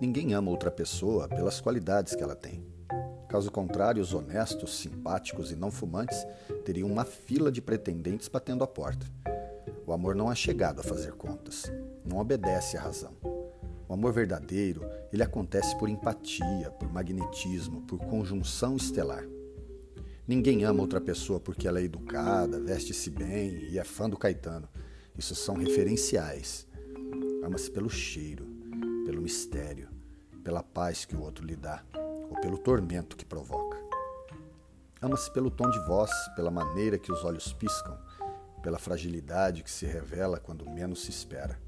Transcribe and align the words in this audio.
Ninguém 0.00 0.32
ama 0.32 0.50
outra 0.50 0.70
pessoa 0.70 1.26
pelas 1.26 1.60
qualidades 1.60 2.14
que 2.14 2.22
ela 2.22 2.36
tem. 2.36 2.64
Caso 3.28 3.50
contrário, 3.50 4.00
os 4.00 4.14
honestos, 4.14 4.78
simpáticos 4.78 5.50
e 5.50 5.56
não 5.56 5.70
fumantes 5.70 6.24
teriam 6.64 6.88
uma 6.88 7.04
fila 7.04 7.50
de 7.50 7.60
pretendentes 7.60 8.28
batendo 8.28 8.64
a 8.64 8.66
porta. 8.66 9.06
O 9.86 9.92
amor 9.92 10.14
não 10.14 10.30
é 10.30 10.34
chegado 10.34 10.80
a 10.80 10.84
fazer 10.84 11.12
contas, 11.12 11.64
não 12.04 12.18
obedece 12.18 12.76
à 12.76 12.80
razão. 12.80 13.12
O 13.88 13.92
amor 13.92 14.12
verdadeiro, 14.12 14.82
ele 15.12 15.22
acontece 15.22 15.76
por 15.78 15.88
empatia, 15.88 16.70
por 16.78 16.92
magnetismo, 16.92 17.82
por 17.82 17.98
conjunção 17.98 18.76
estelar. 18.76 19.24
Ninguém 20.26 20.62
ama 20.64 20.82
outra 20.82 21.00
pessoa 21.00 21.40
porque 21.40 21.66
ela 21.66 21.80
é 21.80 21.84
educada, 21.84 22.60
veste-se 22.60 23.10
bem 23.10 23.64
e 23.70 23.78
é 23.78 23.84
fã 23.84 24.08
do 24.08 24.16
Caetano. 24.16 24.68
Isso 25.16 25.34
são 25.34 25.56
referenciais. 25.56 26.66
Ama-se 27.42 27.70
pelo 27.70 27.88
cheiro, 27.88 28.46
pelo 29.06 29.22
mistério, 29.22 29.67
pela 30.48 30.62
paz 30.62 31.04
que 31.04 31.14
o 31.14 31.20
outro 31.20 31.44
lhe 31.44 31.54
dá 31.54 31.84
ou 32.30 32.40
pelo 32.40 32.56
tormento 32.56 33.18
que 33.18 33.24
provoca. 33.26 33.76
Ama-se 35.02 35.30
pelo 35.30 35.50
tom 35.50 35.68
de 35.68 35.78
voz, 35.80 36.10
pela 36.34 36.50
maneira 36.50 36.98
que 36.98 37.12
os 37.12 37.22
olhos 37.22 37.52
piscam, 37.52 37.98
pela 38.62 38.78
fragilidade 38.78 39.62
que 39.62 39.70
se 39.70 39.84
revela 39.84 40.40
quando 40.40 40.64
menos 40.64 41.02
se 41.02 41.10
espera. 41.10 41.60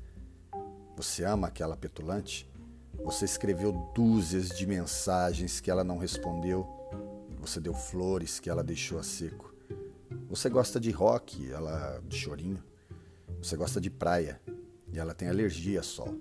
Você 0.97 1.25
ama 1.25 1.49
aquela 1.49 1.77
petulante? 1.77 2.51
Você 3.05 3.27
escreveu 3.27 3.71
dúzias 3.95 4.49
de 4.49 4.67
mensagens 4.67 5.61
que 5.61 5.71
ela 5.71 5.85
não 5.85 5.99
respondeu. 5.99 6.67
Você 7.39 7.61
deu 7.61 7.75
flores 7.75 8.41
que 8.41 8.49
ela 8.49 8.65
deixou 8.65 8.99
a 8.99 9.03
seco. 9.03 9.55
Você 10.27 10.49
gosta 10.49 10.81
de 10.81 10.91
rock, 10.91 11.53
ela 11.53 12.01
de 12.09 12.17
chorinho. 12.17 12.65
Você 13.43 13.59
gosta 13.59 13.79
de 13.79 13.91
praia 13.91 14.41
e 14.91 14.99
ela 14.99 15.13
tem 15.13 15.29
alergia 15.29 15.81
a 15.81 15.83
sol. 15.83 16.19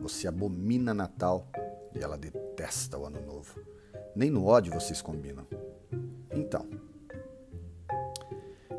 Você 0.00 0.28
abomina 0.28 0.94
Natal 0.94 1.50
e 1.94 2.02
ela 2.02 2.16
detesta 2.16 2.98
o 2.98 3.06
Ano 3.06 3.20
Novo. 3.20 3.60
Nem 4.14 4.30
no 4.30 4.46
ódio 4.46 4.72
vocês 4.72 5.00
combinam. 5.02 5.46
Então. 6.32 6.68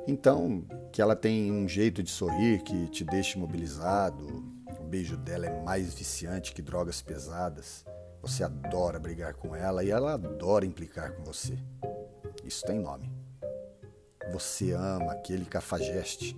Então, 0.08 0.66
que 0.92 1.02
ela 1.02 1.16
tem 1.16 1.52
um 1.52 1.68
jeito 1.68 2.02
de 2.02 2.10
sorrir 2.10 2.64
que 2.64 2.88
te 2.90 3.04
deixa 3.04 3.38
imobilizado, 3.38 4.52
beijo 4.92 5.16
dela 5.16 5.46
é 5.46 5.64
mais 5.64 5.94
viciante 5.94 6.54
que 6.54 6.62
drogas 6.62 7.02
pesadas. 7.02 7.86
Você 8.22 8.44
adora 8.44 9.00
brigar 9.00 9.34
com 9.36 9.56
ela 9.56 9.86
e 9.86 9.90
ela 9.90 10.16
adora 10.16 10.66
implicar 10.66 11.14
com 11.14 11.24
você. 11.24 11.58
Isso 12.44 12.66
tem 12.66 12.78
nome. 12.78 13.10
Você 14.34 14.74
ama 14.74 15.14
aquele 15.14 15.46
cafajeste. 15.46 16.38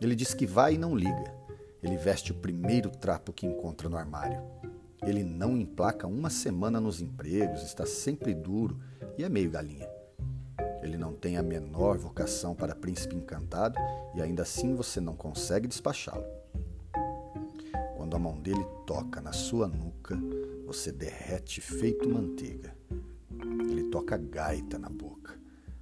Ele 0.00 0.16
diz 0.16 0.34
que 0.34 0.44
vai 0.44 0.74
e 0.74 0.78
não 0.78 0.96
liga. 0.96 1.32
Ele 1.80 1.96
veste 1.96 2.32
o 2.32 2.34
primeiro 2.34 2.90
trapo 2.90 3.32
que 3.32 3.46
encontra 3.46 3.88
no 3.88 3.96
armário. 3.96 4.42
Ele 5.02 5.22
não 5.22 5.56
emplaca 5.56 6.06
uma 6.06 6.30
semana 6.30 6.80
nos 6.80 7.00
empregos, 7.00 7.62
está 7.62 7.86
sempre 7.86 8.34
duro 8.34 8.78
e 9.16 9.24
é 9.24 9.28
meio 9.28 9.50
galinha. 9.50 9.88
Ele 10.82 10.96
não 10.96 11.12
tem 11.12 11.36
a 11.36 11.42
menor 11.42 11.98
vocação 11.98 12.54
para 12.54 12.74
príncipe 12.74 13.14
encantado 13.14 13.78
e 14.14 14.22
ainda 14.22 14.42
assim 14.42 14.74
você 14.74 15.00
não 15.00 15.14
consegue 15.14 15.68
despachá-lo. 15.68 16.24
Quando 17.96 18.16
a 18.16 18.18
mão 18.18 18.40
dele 18.40 18.64
toca 18.86 19.20
na 19.20 19.32
sua 19.32 19.66
nuca, 19.66 20.16
você 20.66 20.90
derrete 20.90 21.60
feito 21.60 22.08
manteiga. 22.08 22.74
Ele 23.70 23.84
toca 23.84 24.16
gaita 24.16 24.78
na 24.78 24.88
boca, 24.88 25.38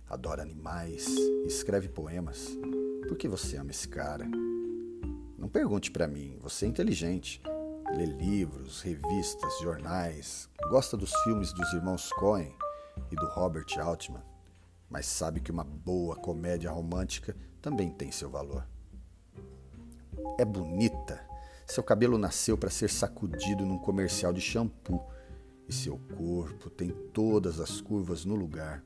adora 0.09 0.43
animais, 0.43 1.07
escreve 1.47 1.89
poemas. 1.89 2.57
Por 3.07 3.17
que 3.17 3.29
você 3.29 3.57
ama 3.57 3.71
esse 3.71 3.89
cara? 3.89 4.27
Não 5.39 5.49
pergunte 5.49 5.91
para 5.91 6.09
mim, 6.09 6.37
você 6.41 6.67
é 6.67 6.69
inteligente. 6.69 7.41
Lê 7.95 8.05
livros, 8.05 8.83
revistas, 8.83 9.59
jornais, 9.61 10.51
gosta 10.69 10.97
dos 10.97 11.13
filmes 11.23 11.53
dos 11.53 11.73
irmãos 11.73 12.11
Coen 12.15 12.55
e 13.11 13.15
do 13.15 13.27
Robert 13.27 13.67
Altman, 13.79 14.23
mas 14.91 15.07
sabe 15.07 15.41
que 15.41 15.53
uma 15.53 15.65
boa 15.65 16.17
comédia 16.17 16.71
romântica 16.71 17.37
também 17.63 17.91
tem 17.91 18.11
seu 18.11 18.29
valor. 18.29 18.67
É 20.39 20.45
bonita. 20.45 21.25
Seu 21.67 21.83
cabelo 21.83 22.19
nasceu 22.19 22.57
para 22.57 22.71
ser 22.71 22.91
sacudido 22.91 23.65
num 23.65 23.79
comercial 23.79 24.33
de 24.33 24.41
shampoo. 24.41 25.05
E 25.69 25.73
seu 25.73 25.99
corpo 26.17 26.71
tem 26.71 26.91
todas 27.13 27.59
as 27.59 27.81
curvas 27.81 28.25
no 28.25 28.37
lugar. 28.37 28.85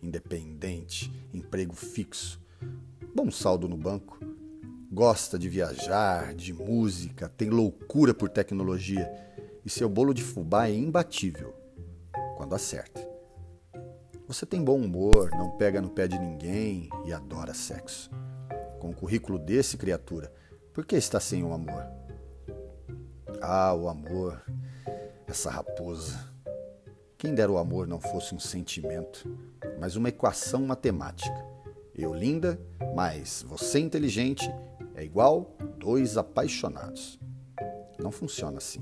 Independente, 0.00 1.12
emprego 1.32 1.74
fixo, 1.74 2.40
bom 3.14 3.30
saldo 3.30 3.68
no 3.68 3.76
banco, 3.76 4.18
gosta 4.92 5.38
de 5.38 5.48
viajar, 5.48 6.34
de 6.34 6.52
música, 6.52 7.26
tem 7.26 7.48
loucura 7.48 8.12
por 8.12 8.28
tecnologia 8.28 9.10
e 9.64 9.70
seu 9.70 9.88
bolo 9.88 10.12
de 10.12 10.22
fubá 10.22 10.68
é 10.68 10.74
imbatível 10.74 11.54
quando 12.36 12.54
acerta. 12.54 13.00
Você 14.28 14.44
tem 14.44 14.62
bom 14.62 14.76
humor, 14.76 15.30
não 15.30 15.56
pega 15.56 15.80
no 15.80 15.88
pé 15.88 16.06
de 16.06 16.18
ninguém 16.18 16.90
e 17.06 17.12
adora 17.12 17.54
sexo. 17.54 18.10
Com 18.78 18.90
um 18.90 18.92
currículo 18.92 19.38
desse, 19.38 19.78
criatura, 19.78 20.30
por 20.74 20.84
que 20.84 20.94
está 20.94 21.18
sem 21.18 21.42
o 21.42 21.54
amor? 21.54 21.86
Ah, 23.40 23.72
o 23.72 23.88
amor, 23.88 24.42
essa 25.26 25.50
raposa. 25.50 26.30
Quem 27.16 27.34
dera 27.34 27.50
o 27.50 27.56
amor 27.56 27.86
não 27.86 28.00
fosse 28.00 28.34
um 28.34 28.38
sentimento, 28.38 29.38
mas 29.80 29.96
uma 29.96 30.10
equação 30.10 30.66
matemática. 30.66 31.46
Eu 31.94 32.12
linda, 32.12 32.60
mas 32.94 33.44
você 33.46 33.78
inteligente 33.78 34.50
é 34.94 35.04
igual 35.04 35.56
dois 35.78 36.16
apaixonados. 36.16 37.18
Não 37.98 38.10
funciona 38.10 38.58
assim. 38.58 38.80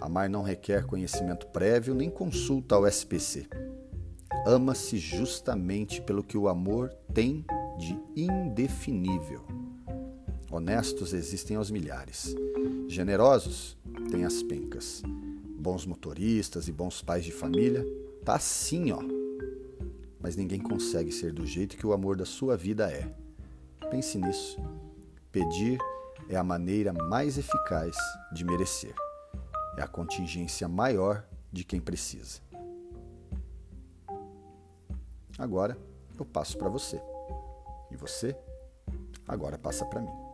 Amar 0.00 0.30
não 0.30 0.42
requer 0.42 0.86
conhecimento 0.86 1.46
prévio 1.48 1.94
nem 1.94 2.08
consulta 2.08 2.74
ao 2.74 2.86
SPC. 2.86 3.46
Ama-se 4.46 4.96
justamente 4.96 6.00
pelo 6.00 6.22
que 6.22 6.38
o 6.38 6.48
amor 6.48 6.90
tem 7.12 7.44
de 7.78 7.98
indefinível. 8.16 9.44
Honestos 10.50 11.12
existem 11.12 11.56
aos 11.56 11.70
milhares. 11.70 12.34
Generosos 12.88 13.76
têm 14.10 14.24
as 14.24 14.42
pencas. 14.42 15.02
Bons 15.58 15.84
motoristas 15.84 16.66
e 16.66 16.72
bons 16.72 17.02
pais 17.02 17.24
de 17.24 17.30
família, 17.30 17.84
tá 18.24 18.34
assim, 18.34 18.90
ó. 18.90 19.00
Mas 20.18 20.36
ninguém 20.36 20.58
consegue 20.58 21.12
ser 21.12 21.32
do 21.32 21.46
jeito 21.46 21.76
que 21.76 21.86
o 21.86 21.92
amor 21.92 22.16
da 22.16 22.24
sua 22.24 22.56
vida 22.56 22.90
é. 22.90 23.14
Pense 23.90 24.18
nisso. 24.18 24.58
Pedir 25.32 25.78
é 26.28 26.36
a 26.36 26.42
maneira 26.42 26.92
mais 26.92 27.38
eficaz 27.38 27.96
de 28.32 28.44
merecer. 28.44 28.94
É 29.76 29.82
a 29.82 29.88
contingência 29.88 30.68
maior 30.68 31.24
de 31.52 31.64
quem 31.64 31.80
precisa. 31.80 32.40
Agora 35.38 35.78
eu 36.18 36.24
passo 36.24 36.58
para 36.58 36.68
você. 36.68 37.00
E 37.90 37.96
você 37.96 38.36
agora 39.26 39.56
passa 39.56 39.86
para 39.86 40.00
mim. 40.00 40.29